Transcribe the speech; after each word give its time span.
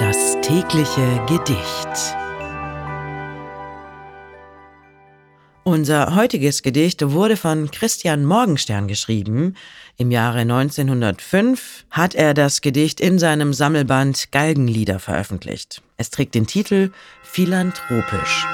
Das 0.00 0.38
tägliche 0.40 1.20
Gedicht. 1.28 2.16
Unser 5.62 6.14
heutiges 6.14 6.62
Gedicht 6.62 7.02
wurde 7.12 7.36
von 7.36 7.70
Christian 7.70 8.24
Morgenstern 8.24 8.88
geschrieben. 8.88 9.56
Im 9.98 10.10
Jahre 10.10 10.38
1905 10.38 11.84
hat 11.90 12.14
er 12.14 12.32
das 12.32 12.62
Gedicht 12.62 12.98
in 12.98 13.18
seinem 13.18 13.52
Sammelband 13.52 14.32
Galgenlieder 14.32 15.00
veröffentlicht. 15.00 15.82
Es 15.98 16.08
trägt 16.08 16.34
den 16.34 16.46
Titel 16.46 16.92
Philanthropisch. 17.22 18.46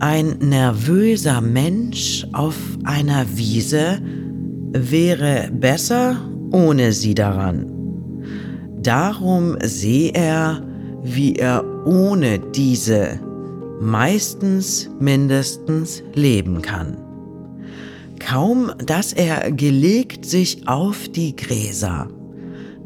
Ein 0.00 0.36
nervöser 0.40 1.40
Mensch 1.40 2.26
auf 2.34 2.56
einer 2.84 3.24
Wiese 3.38 4.02
wäre 4.74 5.48
besser 5.50 6.20
ohne 6.52 6.92
sie 6.92 7.14
daran. 7.14 7.70
Darum 8.82 9.56
seh 9.62 10.10
er, 10.10 10.62
wie 11.02 11.36
er 11.36 11.64
ohne 11.86 12.38
diese 12.38 13.20
meistens 13.80 14.90
mindestens 15.00 16.02
leben 16.14 16.62
kann. 16.62 16.96
Kaum, 18.18 18.72
dass 18.84 19.12
er 19.12 19.50
gelegt 19.52 20.24
sich 20.24 20.66
auf 20.66 21.08
die 21.08 21.36
Gräser, 21.36 22.08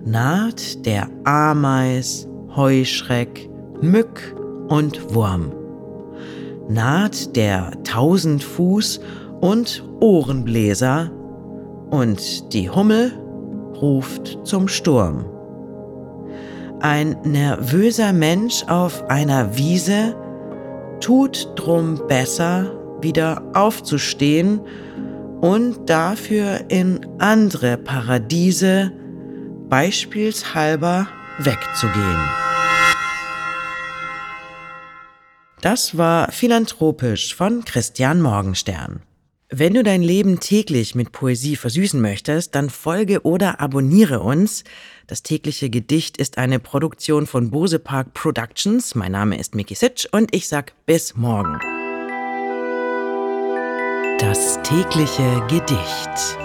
naht 0.04 0.84
der 0.86 1.08
Ameis, 1.24 2.26
Heuschreck, 2.56 3.48
Mück 3.80 4.34
und 4.68 5.14
Wurm, 5.14 5.52
naht 6.68 7.36
der 7.36 7.70
Tausendfuß 7.84 9.00
und 9.40 9.84
Ohrenbläser 10.00 11.10
und 11.90 12.52
die 12.52 12.68
Hummel 12.68 13.12
ruft 13.80 14.38
zum 14.46 14.68
Sturm. 14.68 15.24
Ein 16.80 17.16
nervöser 17.24 18.12
Mensch 18.12 18.62
auf 18.68 19.08
einer 19.10 19.56
Wiese 19.56 20.14
tut 21.00 21.52
drum 21.56 22.00
besser, 22.06 22.72
wieder 23.00 23.42
aufzustehen 23.54 24.60
und 25.40 25.88
dafür 25.88 26.64
in 26.68 27.00
andere 27.18 27.76
Paradiese 27.76 28.92
beispielshalber 29.68 31.08
wegzugehen. 31.38 32.28
Das 35.60 35.98
war 35.98 36.30
Philanthropisch 36.30 37.34
von 37.34 37.64
Christian 37.64 38.22
Morgenstern. 38.22 39.02
Wenn 39.50 39.72
du 39.72 39.82
dein 39.82 40.02
Leben 40.02 40.40
täglich 40.40 40.94
mit 40.94 41.10
Poesie 41.10 41.56
versüßen 41.56 41.98
möchtest, 41.98 42.54
dann 42.54 42.68
folge 42.68 43.22
oder 43.22 43.60
abonniere 43.60 44.20
uns. 44.20 44.62
Das 45.06 45.22
tägliche 45.22 45.70
Gedicht 45.70 46.18
ist 46.18 46.36
eine 46.36 46.58
Produktion 46.58 47.26
von 47.26 47.50
Bose 47.50 47.78
Park 47.78 48.12
Productions. 48.12 48.94
Mein 48.94 49.12
Name 49.12 49.38
ist 49.38 49.54
Miki 49.54 49.74
Sitsch 49.74 50.06
und 50.12 50.34
ich 50.34 50.48
sag 50.48 50.74
bis 50.84 51.16
morgen. 51.16 51.58
Das 54.18 54.60
tägliche 54.62 55.42
Gedicht. 55.48 56.36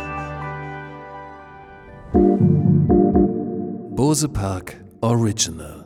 Bose 3.97 4.29
Park 4.29 4.81
Original 5.01 5.82